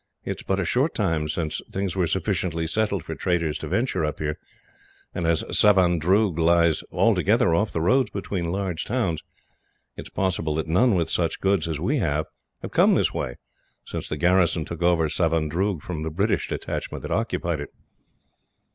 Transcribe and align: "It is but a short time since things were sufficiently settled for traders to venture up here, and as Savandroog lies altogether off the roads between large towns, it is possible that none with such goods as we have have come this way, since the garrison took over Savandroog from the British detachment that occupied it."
"It 0.25 0.37
is 0.39 0.43
but 0.47 0.59
a 0.59 0.65
short 0.65 0.95
time 0.95 1.27
since 1.27 1.61
things 1.71 1.95
were 1.95 2.07
sufficiently 2.07 2.65
settled 2.65 3.03
for 3.05 3.13
traders 3.13 3.59
to 3.59 3.67
venture 3.67 4.03
up 4.03 4.17
here, 4.17 4.39
and 5.13 5.25
as 5.25 5.43
Savandroog 5.51 6.39
lies 6.39 6.81
altogether 6.91 7.53
off 7.53 7.71
the 7.71 7.81
roads 7.81 8.09
between 8.09 8.51
large 8.51 8.83
towns, 8.83 9.21
it 9.95 10.01
is 10.07 10.09
possible 10.09 10.55
that 10.55 10.65
none 10.65 10.95
with 10.95 11.07
such 11.07 11.39
goods 11.39 11.67
as 11.67 11.79
we 11.79 11.99
have 11.99 12.25
have 12.63 12.71
come 12.71 12.95
this 12.95 13.13
way, 13.13 13.35
since 13.85 14.09
the 14.09 14.17
garrison 14.17 14.65
took 14.65 14.81
over 14.81 15.07
Savandroog 15.07 15.83
from 15.83 16.01
the 16.01 16.09
British 16.09 16.47
detachment 16.49 17.03
that 17.03 17.11
occupied 17.11 17.59
it." 17.59 17.69